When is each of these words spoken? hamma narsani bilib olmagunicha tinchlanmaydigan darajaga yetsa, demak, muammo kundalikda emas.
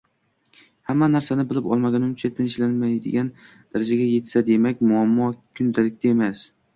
hamma 0.91 1.09
narsani 1.15 1.43
bilib 1.49 1.67
olmagunicha 1.75 2.31
tinchlanmaydigan 2.39 3.29
darajaga 3.43 4.07
yetsa, 4.13 4.43
demak, 4.49 4.81
muammo 4.93 5.29
kundalikda 5.61 6.11
emas. 6.15 6.43